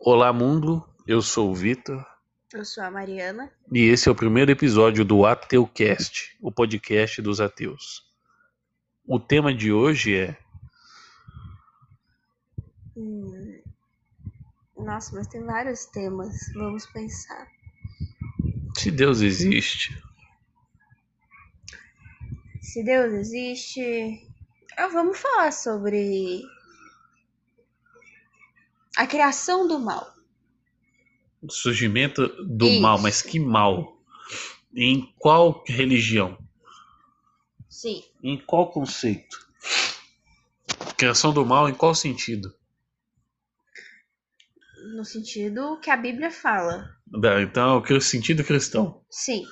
[0.00, 0.84] Olá, mundo.
[1.06, 2.04] Eu sou o Vitor
[2.52, 3.50] Eu sou a Mariana.
[3.72, 8.02] e esse é o primeiro episódio do Ateucast, o podcast dos ateus.
[9.06, 10.38] O tema de hoje é
[12.96, 13.60] Hum,
[14.76, 16.34] Nossa, mas tem vários temas.
[16.54, 17.46] Vamos pensar.
[18.76, 20.02] se Deus existe.
[22.60, 24.26] Se Deus existe.
[24.76, 26.42] Ah, vamos falar sobre
[29.00, 30.14] a criação do mal.
[31.40, 32.82] O surgimento do Isso.
[32.82, 33.98] mal, mas que mal?
[34.76, 36.36] Em qual religião?
[37.66, 38.04] Sim.
[38.22, 39.38] Em qual conceito?
[40.98, 42.54] Criação do mal em qual sentido?
[44.94, 46.94] No sentido que a Bíblia fala.
[47.40, 49.02] Então, o sentido cristão.
[49.08, 49.46] Sim.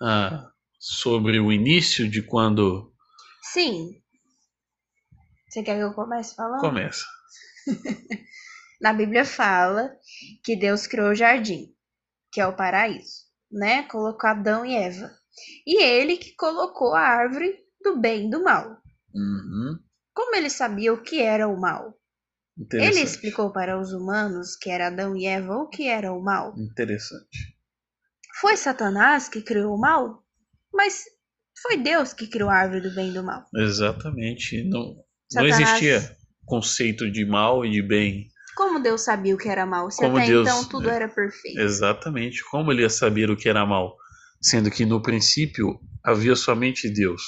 [0.00, 2.94] Ah, sobre o início de quando
[3.52, 4.00] Sim.
[5.48, 6.60] Você quer que eu comece falando?
[6.60, 7.04] começa.
[8.82, 9.96] Na Bíblia fala
[10.44, 11.72] que Deus criou o jardim,
[12.32, 13.84] que é o paraíso, né?
[13.84, 15.10] Colocou Adão e Eva.
[15.66, 18.76] E ele que colocou a árvore do bem e do mal.
[19.14, 19.78] Uhum,
[20.12, 21.94] Como ele sabia o que era o mal?
[22.72, 26.54] Ele explicou para os humanos, que era Adão e Eva, o que era o mal.
[26.58, 27.56] Interessante.
[28.40, 30.22] Foi Satanás que criou o mal?
[30.72, 31.04] Mas
[31.62, 33.44] foi Deus que criou a árvore do bem e do mal.
[33.54, 34.64] Exatamente.
[34.64, 38.28] Não, não Satanás- existia conceito de mal e de bem.
[38.56, 39.90] Como Deus sabia o que era mal?
[39.90, 40.94] Se Como até Deus- então tudo é.
[40.96, 41.58] era perfeito.
[41.60, 42.42] Exatamente.
[42.50, 43.96] Como ele ia saber o que era mal?
[44.40, 47.22] Sendo que no princípio havia somente Deus.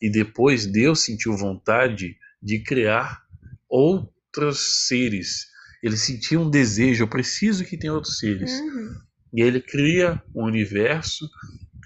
[0.00, 3.22] E depois Deus sentiu vontade de criar
[3.68, 5.46] outros seres.
[5.82, 8.52] Ele sentia um desejo, eu preciso que tenha outros seres.
[8.60, 8.94] Uhum.
[9.34, 11.28] E ele cria o universo,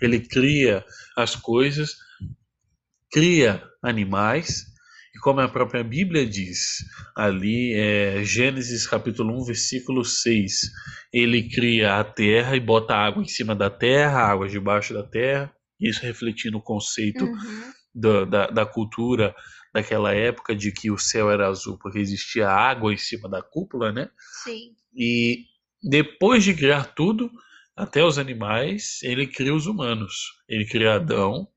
[0.00, 0.84] ele cria
[1.16, 1.96] as coisas,
[3.12, 4.66] cria animais,
[5.14, 6.78] e como a própria Bíblia diz,
[7.16, 10.60] ali é Gênesis capítulo 1, versículo 6,
[11.12, 15.52] ele cria a terra e bota água em cima da terra, água debaixo da terra,
[15.80, 17.72] isso refletindo o conceito Uhum.
[17.94, 19.34] da, da, da cultura
[19.72, 23.92] daquela época de que o céu era azul porque existia água em cima da cúpula,
[23.92, 24.08] né?
[24.44, 24.72] Sim.
[24.96, 25.44] E
[25.82, 27.30] depois de criar tudo,
[27.76, 30.14] até os animais, ele cria os humanos.
[30.48, 31.48] Ele cria Adão,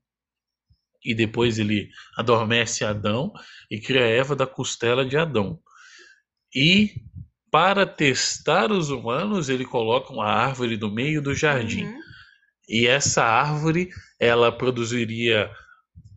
[1.04, 3.32] e depois ele adormece Adão
[3.70, 5.60] e cria Eva da costela de Adão.
[6.54, 6.94] E
[7.50, 11.84] para testar os humanos, ele coloca uma árvore no meio do jardim.
[11.84, 11.98] Uhum.
[12.68, 13.88] E essa árvore,
[14.20, 15.50] ela produziria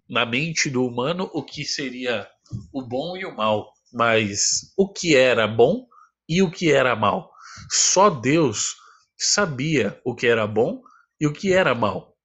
[0.09, 2.27] na mente do humano o que seria
[2.73, 5.87] o bom e o mal, mas o que era bom
[6.27, 7.31] e o que era mal.
[7.69, 8.75] Só Deus
[9.17, 10.81] sabia o que era bom
[11.19, 12.17] e o que era mal.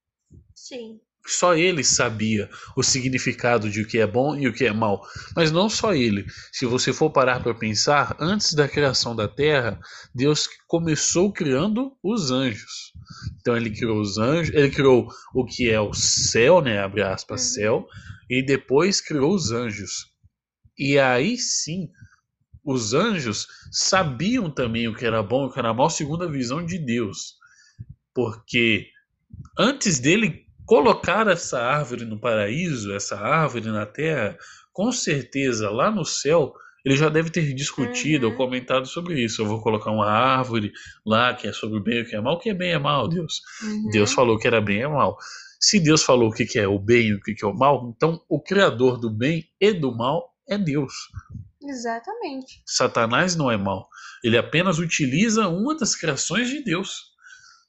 [0.53, 0.99] Sim.
[1.25, 5.05] Só ele sabia o significado de o que é bom e o que é mal.
[5.35, 6.25] Mas não só ele.
[6.53, 9.77] Se você for parar para pensar, antes da criação da terra,
[10.15, 12.93] Deus começou criando os anjos.
[13.39, 17.41] Então ele criou os anjos, ele criou o que é o céu, né, abre aspas,
[17.41, 17.47] Uhum.
[17.53, 17.87] céu,
[18.29, 19.91] e depois criou os anjos.
[20.77, 21.89] E aí sim,
[22.63, 26.31] os anjos sabiam também o que era bom e o que era mal, segundo a
[26.31, 27.35] visão de Deus.
[28.13, 28.87] Porque
[29.57, 34.37] antes dele colocar essa árvore no paraíso, essa árvore na terra,
[34.71, 36.53] com certeza lá no céu
[36.85, 38.31] ele já deve ter discutido Uhum.
[38.31, 39.41] ou comentado sobre isso.
[39.41, 40.71] Eu vou colocar uma árvore
[41.05, 42.35] lá que é sobre o bem e o que é mal.
[42.35, 43.41] O que é bem é mal, Deus.
[43.61, 43.89] Uhum.
[43.91, 45.17] Deus falou que era bem e mal.
[45.59, 47.53] Se Deus falou o que que é o bem e o que que é o
[47.53, 50.93] mal, então o criador do bem e do mal é Deus.
[51.61, 52.61] Exatamente.
[52.65, 53.89] Satanás não é mal.
[54.23, 57.07] Ele apenas utiliza uma das criações de Deus.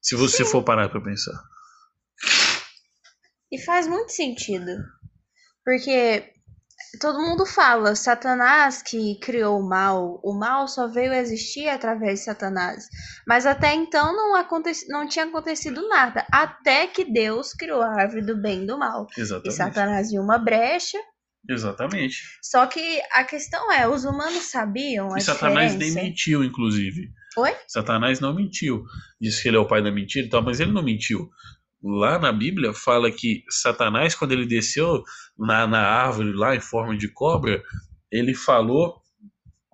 [0.00, 1.42] Se você for parar para pensar.
[3.50, 4.72] E faz muito sentido.
[5.64, 6.32] Porque
[7.00, 12.24] todo mundo fala, Satanás que criou o mal, o mal só veio existir através de
[12.26, 12.88] Satanás.
[13.26, 14.70] Mas até então não, aconte...
[14.88, 16.26] não tinha acontecido nada.
[16.32, 19.06] Até que Deus criou a árvore do bem e do mal.
[19.16, 19.56] E Exatamente.
[19.56, 20.98] Satanás viu uma brecha.
[21.48, 22.16] Exatamente.
[22.42, 26.02] Só que a questão é, os humanos sabiam a E Satanás nem diferença.
[26.02, 27.10] mentiu, inclusive.
[27.36, 27.54] Oi?
[27.66, 28.84] Satanás não mentiu.
[29.20, 31.30] Diz que ele é o pai da mentira e tal, mas ele não mentiu.
[31.82, 35.02] Lá na Bíblia fala que Satanás, quando ele desceu
[35.38, 37.62] na, na árvore lá em forma de cobra,
[38.10, 38.96] ele falou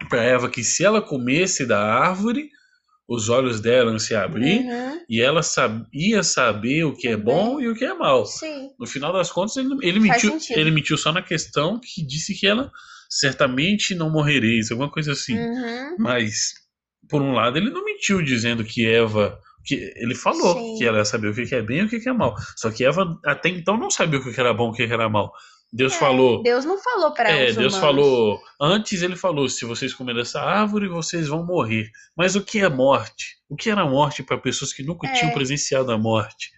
[0.08, 2.50] para Eva que se ela comesse da árvore,
[3.08, 7.16] os olhos dela iam se abrir Uhum, e ela sab- ia saber o que é
[7.16, 8.24] bom e o que é mal.
[8.26, 8.70] sim.
[8.78, 12.46] No final das contas, ele, ele mentiu, ele mentiu só na questão que disse que
[12.46, 12.70] ela
[13.08, 15.38] certamente não morrereis, alguma coisa assim.
[15.38, 16.54] Uhum, Mas,
[17.08, 19.38] por um lado, ele não mentiu dizendo que Eva.
[19.64, 20.76] Que ele falou Sim.
[20.78, 22.34] que ela ia saber o que que é bem e o que que é mal.
[22.56, 24.86] Só que Eva até então não sabia o que que era bom e o que
[24.86, 25.32] que era mal.
[25.72, 26.40] Deus falou.
[26.42, 27.76] Deus não falou para É, Deus humanos.
[27.78, 28.40] falou.
[28.60, 31.90] Antes ele falou: se vocês comerem dessa árvore, vocês vão morrer.
[32.16, 33.36] Mas o que é morte?
[33.48, 35.12] O que era morte para pessoas que nunca É.
[35.14, 36.52] tinham presenciado a morte?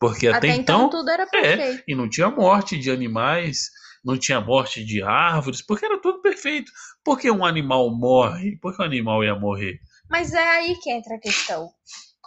[0.00, 1.82] Porque até, Até então, então, tudo era é, perfeito.
[1.88, 3.68] e não tinha morte de animais,
[4.04, 6.70] não tinha morte de árvores, porque era tudo perfeito.
[7.04, 8.56] Por que um animal morre?
[8.62, 9.78] Por que um animal ia morrer?
[10.08, 11.68] Mas é aí que entra a questão.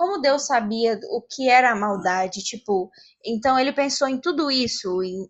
[0.02, 2.90] Como Deus sabia o que era a maldade, tipo,
[3.24, 5.30] então ele pensou em tudo isso, em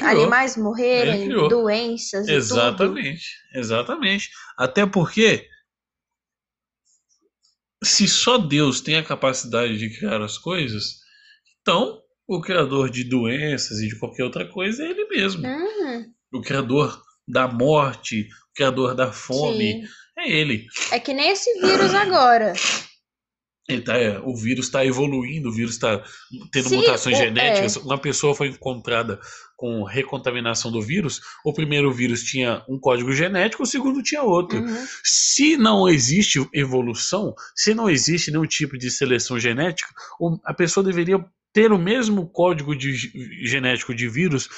[0.00, 2.26] animais morrerem, doenças.
[2.26, 4.30] Exatamente, exatamente.
[4.56, 5.46] Até porque
[7.84, 11.00] se só Deus tem a capacidade de criar as coisas,
[11.60, 15.46] então o criador de doenças e de qualquer outra coisa é ele mesmo.
[15.46, 19.92] Uhum, O criador da morte, o criador da fome, sim.
[20.16, 20.66] é ele.
[20.92, 22.54] É que nem esse vírus agora.
[23.84, 26.02] Tá, é, o vírus está evoluindo, o vírus está
[26.50, 27.76] tendo Sim, mutações genéticas.
[27.76, 29.20] Uma pessoa foi encontrada
[29.58, 31.20] com recontaminação do vírus.
[31.44, 34.58] O primeiro vírus tinha um código genético, o segundo tinha outro.
[34.58, 34.86] Uhum.
[35.04, 39.92] Se não existe evolução, se não existe nenhum tipo de seleção genética,
[40.44, 41.22] a pessoa deveria
[41.52, 42.96] ter o mesmo código de
[43.44, 44.48] genético de vírus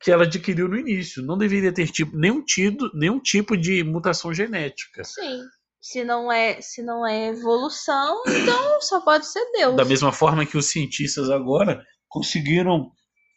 [0.00, 1.24] que ela adquiriu no início.
[1.24, 5.02] Não deveria ter tipo, nenhum, tido, nenhum tipo de mutação genética.
[5.02, 5.40] Sim.
[5.90, 9.74] Se não é, se não é evolução, então só pode ser Deus.
[9.74, 12.90] Da mesma forma que os cientistas agora conseguiram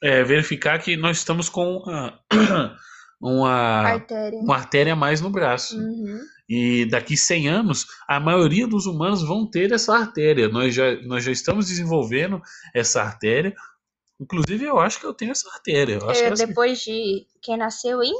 [0.03, 2.19] é, verificar que nós estamos com uma,
[3.21, 3.51] uma,
[3.87, 4.39] Artéria.
[4.39, 5.77] uma artéria a mais no braço.
[5.77, 6.19] Uhum.
[6.49, 10.49] E daqui 100 anos, a maioria dos humanos vão ter essa artéria.
[10.49, 12.41] Nós já, nós já estamos desenvolvendo
[12.75, 13.55] essa artéria.
[14.19, 15.99] Inclusive, eu acho que eu tenho essa artéria.
[16.01, 18.13] Eu É, essa- depois de quem nasceu em,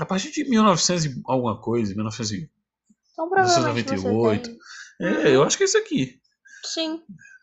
[0.00, 2.50] a partir de 1900 e alguma coisa, 1900 e-
[3.26, 4.50] então provavelmente 1998.
[4.50, 4.56] você
[4.98, 5.26] tem.
[5.32, 6.14] É, eu acho que é isso aqui.
[6.64, 7.00] Sim.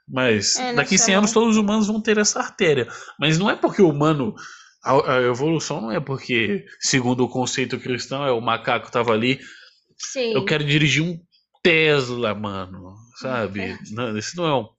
[0.08, 1.20] Mas É, daqui 100 nacional.
[1.20, 2.88] anos todos os humanos vão ter essa artéria.
[3.20, 4.34] Mas não é porque o humano.
[4.84, 9.40] A, a evolução não é porque, segundo o conceito cristão, é o macaco tava ali.
[9.98, 10.34] Sim.
[10.34, 11.20] Eu quero dirigir um
[11.62, 12.96] Tesla, mano.
[13.20, 13.78] Sabe?
[13.92, 14.70] Não, esse não é, o,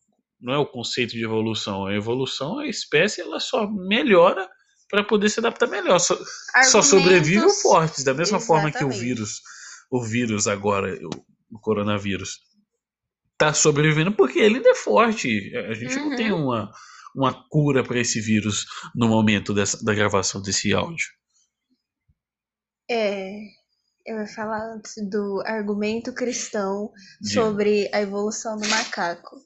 [0.41, 1.87] não é o conceito de evolução.
[1.87, 4.49] A evolução, a espécie, ela só melhora
[4.89, 5.99] para poder se adaptar melhor.
[5.99, 6.17] Só,
[6.71, 8.05] só sobrevive o Argumentos- forte.
[8.05, 9.00] Da mesma forma que o Exatamente.
[9.00, 9.41] vírus,
[9.90, 10.94] o vírus agora,
[11.52, 12.38] o, coronavírus,
[13.38, 15.55] tá sobrevivendo porque ele ainda é forte.
[15.56, 16.17] A gente não Uhum.
[16.17, 16.70] tem uma,
[17.14, 21.06] uma cura para esse vírus no momento dessa, da gravação desse áudio.
[22.90, 23.32] É,
[24.06, 26.90] eu ia falar antes do argumento cristão
[27.23, 29.37] sobre a evolução do macaco.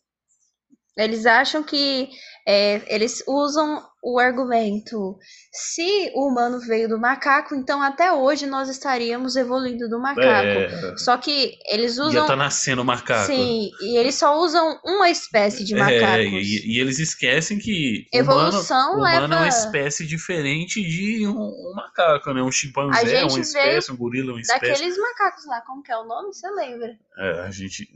[0.96, 2.10] Eles acham que
[2.46, 5.16] é, eles usam o argumento:
[5.52, 10.26] se o humano veio do macaco, então até hoje nós estaríamos evoluindo do macaco.
[10.26, 12.26] É, Só que eles usam.
[12.26, 13.26] tá nascendo macaco.
[13.26, 15.98] Sim, e eles só usam uma espécie de macacos.
[16.02, 21.26] É, e, e eles esquecem que Evolução humano, humano é uma leva- espécie diferente de
[21.26, 22.42] um, um macaco, né?
[22.42, 24.72] Um chimpanzé é uma espécie, um gorila uma espécie.
[24.72, 26.34] Daqueles macacos lá, como que é o nome?
[26.34, 26.98] Você lembra?
[27.16, 27.88] É, a gente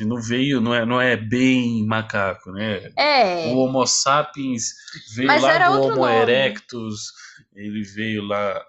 [0.00, 2.92] não veio, não é, não é bem macaco, né?
[2.96, 3.48] É.
[3.48, 4.74] O Homo sapiens
[5.14, 6.12] veio Mas lá do Homo nome.
[6.12, 7.12] erectus,
[7.54, 8.62] ele veio lá.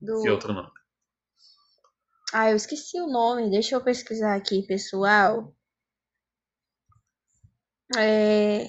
[0.00, 0.22] Do...
[0.22, 0.70] Que outro nome?
[2.32, 3.50] Ah, eu esqueci o nome.
[3.50, 5.54] Deixa eu pesquisar aqui, pessoal.
[7.96, 8.66] É...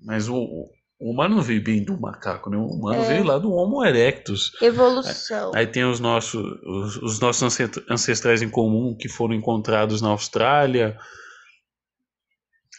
[0.00, 2.56] Mas o, o humano não veio bem do macaco, né?
[2.56, 3.06] O humano É.
[3.08, 4.52] veio lá do Homo erectus.
[4.60, 5.52] Evolução.
[5.54, 10.08] Aí tem os nossos, os, os nossos ancest- ancestrais em comum que foram encontrados na
[10.08, 10.98] Austrália,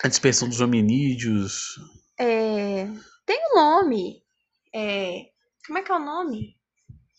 [0.04, 1.76] a dispersão dos hominídeos.
[2.20, 2.88] É...
[3.26, 4.22] Tem um nome.
[4.74, 5.28] É...
[5.66, 6.58] Como é que é o nome?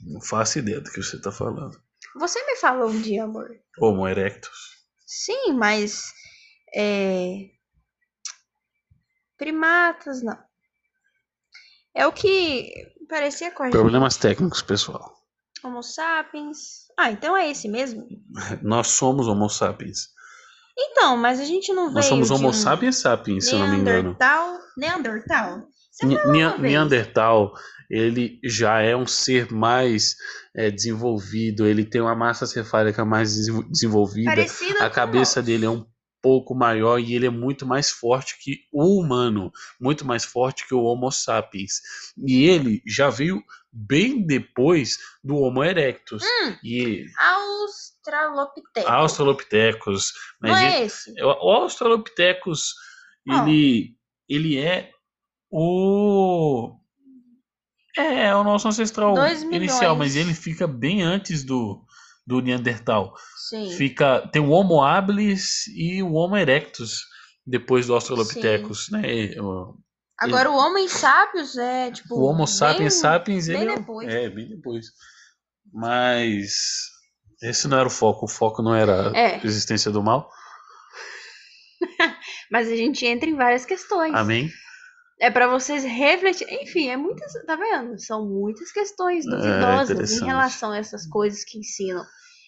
[0.02, 1.80] Não faço ideia do que você está falando.
[2.16, 3.48] Você me falou um dia, amor.
[3.78, 4.80] Homo erectus.
[5.06, 6.12] Sim, mas.
[6.74, 7.48] É...
[9.38, 10.38] Primatas, não.
[11.94, 12.72] É o que
[13.08, 13.72] parecia com a gente.
[13.74, 15.12] Problemas técnicos, pessoal.
[15.64, 16.86] Homo sapiens.
[16.98, 18.06] Ah, então é esse mesmo?
[18.62, 20.08] Nós somos Homo sapiens.
[20.78, 23.58] Então, mas a gente não veio Nós somos de Homo um sapiens sapiens, se eu
[23.58, 24.16] não me engano.
[24.18, 24.58] Neandertal.
[24.78, 25.68] Neandertal?
[26.58, 27.52] Neandertal,
[27.90, 30.14] ele já é um ser mais
[30.56, 34.30] é, desenvolvido, ele tem uma massa cefálica mais desenvol- desenvolvida.
[34.30, 35.84] Parecido a cabeça dele é um
[36.22, 39.50] pouco maior e ele é muito mais forte que o humano,
[39.80, 41.80] muito mais forte que o Homo sapiens.
[42.16, 46.22] E ele já veio bem depois do Homo erectus.
[46.22, 46.56] Hum.
[46.62, 48.90] E Australopithecus.
[48.90, 51.22] Australopithecus, Não mas é ele- esse?
[51.22, 52.74] o Australopithecus,
[53.28, 53.42] Ah.
[53.48, 53.96] ele,
[54.28, 54.90] ele é
[55.50, 56.76] o
[57.96, 59.14] é, é o nosso ancestral
[59.52, 61.84] inicial, mas ele fica bem antes do
[62.30, 63.12] do Neandertal.
[63.48, 63.70] Sim.
[63.72, 67.00] Fica tem o Homo habilis e o Homo erectus
[67.46, 69.02] depois do Australopithecus, né?
[69.40, 69.74] O-
[70.18, 72.14] Agora o Homem Sapiens é tipo.
[72.14, 74.08] O Homo sapiens sapiens bem ele é- depois.
[74.14, 74.86] é bem depois.
[75.72, 76.52] Mas
[77.42, 78.26] esse não era o foco.
[78.26, 79.40] O foco não era a É.
[79.44, 80.30] existência do mal.
[82.52, 84.14] Mas a gente entra em várias questões.
[84.14, 84.50] Amém.
[85.20, 86.62] É pra vocês refletirem.
[86.64, 87.32] Enfim, é muitas.
[87.46, 87.98] Tá vendo?
[88.00, 90.24] São muitas questões É, duvidosas em interessante.
[90.24, 92.04] relação a essas coisas que ensinam.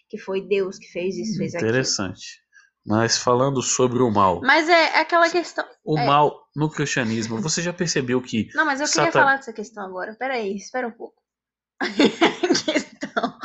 [0.09, 1.71] Que foi Deus que fez isso, fez aquilo.
[1.71, 2.41] Interessante.
[2.85, 4.41] Mas falando sobre o mal.
[4.43, 5.65] Mas é aquela questão.
[5.85, 6.05] O É.
[6.07, 9.85] mal no cristianismo, você já percebeu que Não, mas eu queria Satan- falar dessa questão
[9.85, 10.17] agora.
[10.19, 11.23] Peraí, espera um pouco.
[12.65, 13.39] questão.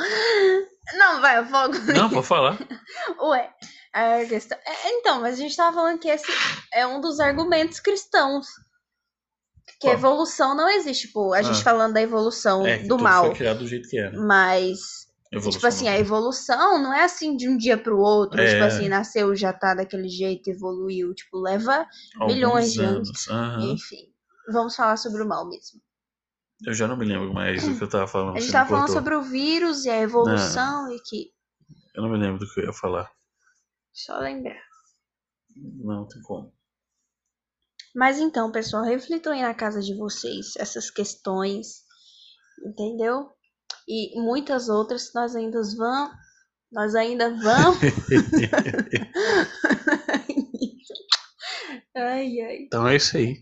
[0.96, 1.74] Não, vai, eu fogo.
[1.94, 2.58] Não, pode falar.
[3.20, 3.50] Ué,
[3.92, 4.58] a questão.
[4.66, 6.26] é, então, mas a gente tava falando que esse
[6.72, 8.46] é um dos argumentos cristãos.
[9.80, 11.06] Que evolução não existe.
[11.06, 11.62] Tipo, a gente Ah.
[11.64, 13.26] falando da evolução É, do mal.
[13.26, 14.18] foi criado do jeito que era.
[14.20, 15.92] Mas, Evolução tipo assim, não.
[15.92, 18.40] a evolução não é assim de um dia pro outro.
[18.40, 18.52] É.
[18.52, 21.14] Tipo assim, nasceu, já tá daquele jeito, evoluiu.
[21.14, 21.86] Tipo, leva.
[22.18, 23.28] Alguns milhões de anos.
[23.62, 24.12] Enfim.
[24.50, 25.80] Vamos falar sobre o mal mesmo.
[26.66, 28.36] Eu já não me lembro mais do que eu tava falando.
[28.36, 31.30] A gente tava falando sobre o vírus e a evolução e que.
[31.94, 33.08] Eu não me lembro do que eu ia falar.
[33.92, 34.60] Só lembrar.
[35.56, 36.52] Não tem como.
[37.98, 41.82] Mas então, pessoal, reflitam aí na casa de vocês essas questões,
[42.64, 43.28] entendeu?
[43.88, 46.16] E muitas outras que nós ainda vamos.
[46.70, 47.78] Nós ainda vamos.
[51.96, 52.58] ai, ai.
[52.66, 53.38] Então é isso aí.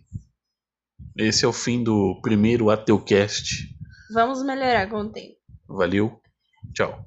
[1.19, 3.69] Esse é o fim do primeiro Ateucast.
[4.11, 5.37] Vamos melhorar com o tempo.
[5.69, 6.19] Valeu.
[6.73, 7.05] Tchau.